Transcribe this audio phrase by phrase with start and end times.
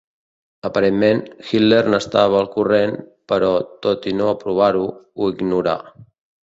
[0.69, 1.19] Aparentment,
[1.49, 2.97] Hitler n'estava al corrent,
[3.33, 3.55] però,
[3.87, 5.81] tot i no aprovar-ho, ho ignorà.